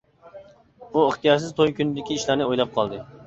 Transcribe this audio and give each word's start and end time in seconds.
ئۇ 0.85 1.03
ئىختىيارسىز 1.09 1.53
توي 1.61 1.75
كۈنىدىكى 1.81 2.17
ئىشلارنى 2.21 2.47
ئويلاپ 2.49 2.73
قالدى. 2.79 3.05